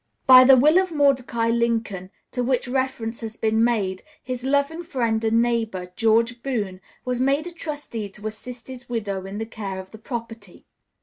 [0.25, 5.23] By the will of Mordecai Lincoln, to which reference has been made, his "loving friend
[5.23, 9.77] and neighbor" George Boone was made a trustee to assist his widow in the care
[9.79, 10.65] of the property.